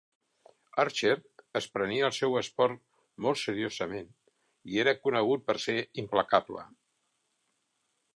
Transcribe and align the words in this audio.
Archer 0.83 1.09
es 1.59 1.65
prenia 1.73 2.07
el 2.07 2.15
seu 2.19 2.37
esport 2.39 2.79
molt 3.25 3.41
seriosament 3.41 4.07
i 4.73 4.81
era 4.85 4.95
conegut 5.03 5.45
per 5.51 5.57
ser 5.67 5.77
implacable. 6.05 6.65